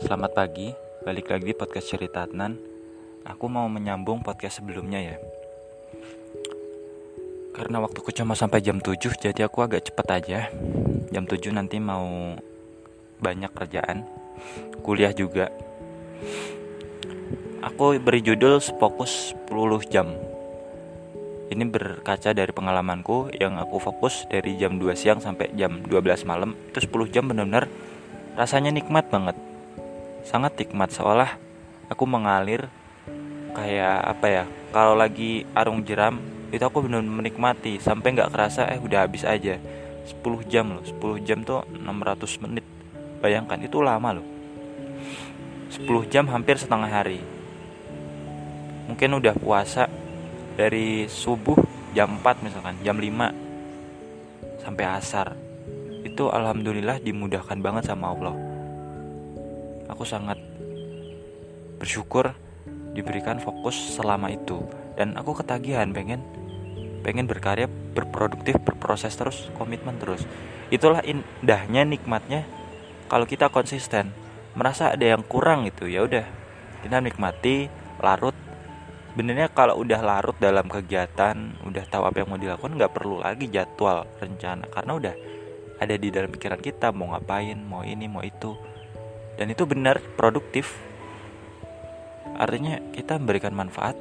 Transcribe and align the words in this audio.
Selamat 0.00 0.32
pagi, 0.32 0.72
balik 1.04 1.28
lagi 1.28 1.52
di 1.52 1.52
podcast 1.52 1.92
cerita 1.92 2.24
Adnan. 2.24 2.56
Aku 3.28 3.52
mau 3.52 3.68
menyambung 3.68 4.24
podcast 4.24 4.64
sebelumnya 4.64 4.96
ya. 4.96 5.16
Karena 7.52 7.84
waktuku 7.84 8.08
cuma 8.16 8.32
sampai 8.32 8.64
jam 8.64 8.80
7 8.80 8.96
Jadi 8.96 9.44
aku 9.44 9.60
agak 9.60 9.92
cepet 9.92 10.06
aja. 10.08 10.40
Jam 11.12 11.28
7 11.28 11.52
nanti 11.52 11.76
mau 11.76 12.32
banyak 13.20 13.52
kerjaan. 13.52 14.08
Kuliah 14.80 15.12
juga. 15.12 15.52
Aku 17.60 18.00
beri 18.00 18.24
judul 18.24 18.56
Fokus 18.80 19.36
10 19.52 19.84
jam. 19.92 20.16
Ini 21.52 21.66
berkaca 21.68 22.32
dari 22.32 22.54
pengalamanku 22.56 23.36
Yang 23.36 23.68
aku 23.68 23.76
fokus 23.84 24.24
dari 24.32 24.56
jam 24.56 24.80
2 24.80 24.96
siang 24.96 25.20
sampai 25.20 25.52
jam 25.52 25.84
12 25.84 26.24
malam. 26.24 26.56
Itu 26.72 26.88
10 26.88 27.12
jam 27.12 27.28
benar-benar 27.28 27.68
rasanya 28.40 28.72
nikmat 28.72 29.12
banget 29.12 29.49
sangat 30.24 30.56
nikmat. 30.56 30.92
Seolah 30.92 31.36
aku 31.90 32.04
mengalir 32.04 32.68
kayak 33.50 33.98
apa 34.06 34.26
ya 34.30 34.44
kalau 34.70 34.94
lagi 34.94 35.42
arung 35.58 35.82
jeram 35.82 36.22
itu 36.50 36.62
aku 36.62 36.86
benar 36.86 37.02
menikmati. 37.02 37.78
Sampai 37.78 38.14
nggak 38.14 38.30
kerasa 38.34 38.66
eh 38.70 38.80
udah 38.80 39.06
habis 39.06 39.22
aja. 39.22 39.58
10 40.10 40.50
jam 40.50 40.66
loh 40.74 40.82
10 40.82 41.22
jam 41.22 41.46
tuh 41.46 41.62
600 41.70 42.42
menit. 42.42 42.66
Bayangkan 43.22 43.60
itu 43.62 43.78
lama 43.78 44.18
loh. 44.18 44.26
10 45.70 45.86
jam 46.10 46.26
hampir 46.26 46.58
setengah 46.58 46.90
hari. 46.90 47.22
Mungkin 48.90 49.22
udah 49.22 49.34
puasa 49.38 49.86
dari 50.58 51.06
subuh 51.06 51.56
jam 51.94 52.18
4 52.18 52.42
misalkan 52.42 52.74
jam 52.82 52.98
5 52.98 54.66
sampai 54.66 54.84
asar. 54.98 55.38
Itu 56.02 56.32
alhamdulillah 56.32 56.98
dimudahkan 56.98 57.60
banget 57.62 57.86
sama 57.86 58.10
Allah 58.10 58.49
aku 59.90 60.06
sangat 60.06 60.38
bersyukur 61.80 62.36
diberikan 62.92 63.40
fokus 63.40 63.76
selama 63.96 64.30
itu. 64.30 64.62
Dan 64.94 65.16
aku 65.16 65.40
ketagihan 65.40 65.88
pengen 65.90 66.20
pengen 67.00 67.24
berkarya 67.24 67.64
berproduktif 67.96 68.60
berproses 68.60 69.16
terus 69.16 69.48
komitmen 69.56 69.96
terus. 69.96 70.22
Itulah 70.68 71.00
indahnya 71.02 71.88
nikmatnya. 71.88 72.44
Kalau 73.10 73.26
kita 73.26 73.50
konsisten 73.50 74.12
merasa 74.54 74.92
ada 74.94 75.02
yang 75.02 75.24
kurang 75.24 75.66
itu 75.66 75.88
ya 75.88 76.04
udah. 76.04 76.26
Kita 76.84 77.00
nikmati 77.00 77.66
larut. 77.98 78.36
Benernya 79.10 79.50
kalau 79.50 79.82
udah 79.82 79.98
larut 79.98 80.38
dalam 80.38 80.70
kegiatan 80.70 81.34
udah 81.66 81.84
tahu 81.90 82.06
apa 82.06 82.22
yang 82.22 82.28
mau 82.30 82.38
dilakukan 82.38 82.78
nggak 82.78 82.94
perlu 82.94 83.18
lagi 83.18 83.50
jadwal 83.50 84.06
rencana. 84.22 84.70
Karena 84.70 84.92
udah 84.94 85.14
ada 85.80 85.94
di 85.96 86.12
dalam 86.12 86.28
pikiran 86.28 86.60
kita 86.60 86.92
mau 86.92 87.16
ngapain 87.16 87.56
mau 87.56 87.80
ini 87.80 88.04
mau 88.04 88.20
itu 88.20 88.52
dan 89.36 89.46
itu 89.52 89.62
benar 89.68 90.02
produktif. 90.18 90.78
Artinya 92.40 92.80
kita 92.94 93.20
memberikan 93.20 93.52
manfaat. 93.52 93.94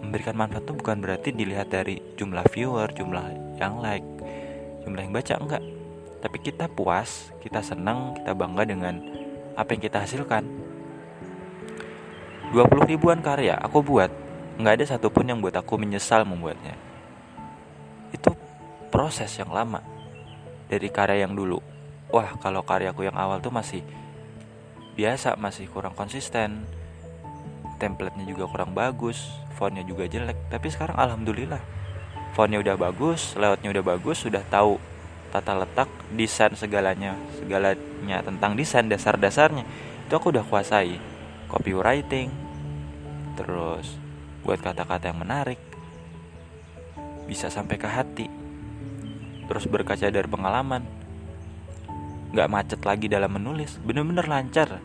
Memberikan 0.00 0.36
manfaat 0.36 0.64
itu 0.64 0.74
bukan 0.76 0.96
berarti 1.00 1.32
dilihat 1.32 1.72
dari 1.72 2.00
jumlah 2.16 2.44
viewer 2.52 2.88
jumlah 2.96 3.56
yang 3.60 3.84
like 3.84 4.04
jumlah 4.84 5.02
yang 5.04 5.12
baca 5.12 5.34
enggak. 5.36 5.62
Tapi 6.20 6.36
kita 6.40 6.68
puas 6.68 7.32
kita 7.40 7.64
senang 7.64 8.16
kita 8.16 8.32
bangga 8.36 8.64
dengan 8.68 9.00
apa 9.56 9.70
yang 9.76 9.82
kita 9.82 10.04
hasilkan. 10.04 10.44
20 12.50 12.90
ribuan 12.90 13.22
karya 13.22 13.54
aku 13.54 13.78
buat 13.84 14.10
nggak 14.58 14.74
ada 14.82 14.84
satupun 14.96 15.30
yang 15.30 15.38
buat 15.38 15.54
aku 15.56 15.76
menyesal 15.76 16.24
membuatnya. 16.24 16.76
Itu 18.12 18.34
proses 18.88 19.30
yang 19.36 19.52
lama. 19.52 19.84
Dari 20.70 20.86
karya 20.88 21.26
yang 21.26 21.34
dulu 21.34 21.60
wah 22.10 22.36
kalau 22.42 22.66
karyaku 22.66 23.06
yang 23.06 23.16
awal 23.16 23.38
tuh 23.38 23.54
masih 23.54 23.80
biasa 24.94 25.36
masih 25.38 25.70
kurang 25.70 25.94
konsisten. 25.94 26.64
Templatenya 27.80 28.28
juga 28.28 28.44
kurang 28.50 28.76
bagus 28.76 29.30
fontnya 29.56 29.84
juga 29.84 30.08
jelek. 30.08 30.36
Tapi 30.52 30.66
sekarang 30.72 30.96
alhamdulillah 30.96 31.60
fontnya 32.32 32.62
udah 32.62 32.76
bagus 32.78 33.34
layoutnya 33.34 33.74
udah 33.74 33.84
bagus 33.84 34.22
sudah 34.22 34.40
tahu 34.46 34.78
tata 35.34 35.54
letak 35.58 35.90
desain 36.14 36.54
segalanya 36.54 37.18
segalanya 37.38 38.22
tentang 38.22 38.54
desain 38.54 38.86
dasar-dasarnya. 38.86 39.64
Itu 40.06 40.12
aku 40.18 40.34
udah 40.34 40.44
kuasai. 40.46 40.98
Copywriting 41.50 42.30
terus 43.34 43.98
buat 44.46 44.62
kata-kata 44.62 45.10
yang 45.10 45.20
menarik 45.22 45.58
bisa 47.26 47.50
sampai 47.50 47.78
ke 47.78 47.88
hati. 47.90 48.26
Terus 49.50 49.66
berkaca 49.66 50.06
dari 50.06 50.28
pengalaman 50.30 50.86
nggak 52.30 52.48
macet 52.50 52.80
lagi 52.86 53.10
dalam 53.10 53.30
menulis 53.34 53.78
bener-bener 53.82 54.26
lancar. 54.26 54.78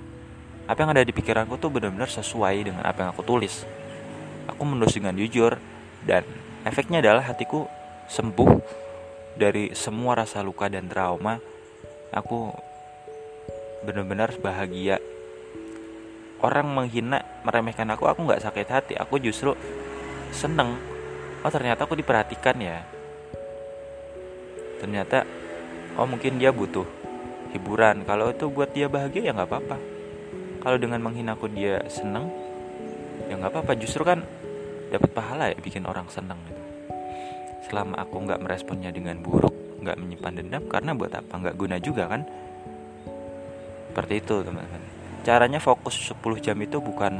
Apa 0.66 0.81
yang 0.81 0.97
ada 0.97 1.06
di 1.06 1.13
pikiranku 1.13 1.61
tuh 1.61 1.69
bener-bener 1.69 2.09
sesuai 2.09 2.56
dengan 2.66 2.81
apa 2.81 3.06
yang 3.06 3.09
aku 3.13 3.22
tulis. 3.22 3.69
Aku 4.50 4.66
menulis 4.66 4.97
dengan 4.97 5.13
jujur 5.13 5.61
dan 6.09 6.25
efeknya 6.66 7.05
adalah 7.05 7.22
hatiku 7.22 7.69
sembuh 8.09 8.50
dari 9.38 9.78
semua 9.78 10.17
rasa 10.17 10.41
luka 10.41 10.66
dan 10.66 10.89
trauma. 10.89 11.38
Aku 12.09 12.50
benar-benar 13.85 14.34
bahagia. 14.41 14.97
Orang 16.41 16.73
menghina 16.73 17.22
meremehkan 17.45 17.85
aku 17.94 18.09
aku 18.09 18.25
nggak 18.25 18.41
sakit 18.41 18.67
hati. 18.69 18.94
Aku 18.97 19.22
justru 19.22 19.53
seneng. 20.34 20.81
Oh 21.45 21.51
ternyata 21.53 21.85
aku 21.85 21.94
diperhatikan 21.94 22.57
ya. 22.57 22.81
Ternyata 24.81 25.29
oh 26.01 26.09
mungkin 26.09 26.41
dia 26.41 26.50
butuh 26.50 26.94
hiburan. 27.55 28.03
Kalau 28.03 28.29
itu 28.29 28.51
buat 28.51 28.69
dia 28.75 28.91
bahagia 28.91 29.29
ya 29.29 29.31
nggak 29.31 29.49
apa-apa. 29.49 29.77
Kalau 30.61 30.77
dengan 30.77 30.99
menghina 30.99 31.33
aku 31.39 31.47
dia 31.47 31.79
seneng 31.88 32.27
ya 33.31 33.39
nggak 33.39 33.51
apa-apa. 33.55 33.73
Justru 33.79 34.03
kan 34.03 34.21
dapat 34.91 35.09
pahala 35.16 35.51
ya 35.51 35.57
bikin 35.57 35.88
orang 35.88 36.05
seneng 36.11 36.38
gitu. 36.45 36.61
Selama 37.71 37.97
aku 38.03 38.16
nggak 38.21 38.39
meresponnya 38.43 38.91
dengan 38.91 39.17
buruk 39.23 39.53
nggak 39.81 39.97
menyimpan 40.01 40.33
dendam 40.38 40.63
karena 40.67 40.91
buat 40.93 41.13
apa? 41.16 41.33
Nggak 41.33 41.55
guna 41.55 41.75
juga 41.79 42.03
kan? 42.11 42.21
Seperti 43.91 44.13
itu 44.19 44.35
teman-teman. 44.43 44.83
Caranya 45.25 45.57
fokus 45.57 45.97
10 45.97 46.22
jam 46.43 46.57
itu 46.61 46.77
bukan 46.77 47.13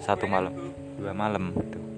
satu 0.00 0.28
malam 0.28 0.52
dua 1.00 1.12
malam 1.16 1.52
gitu 1.56 1.89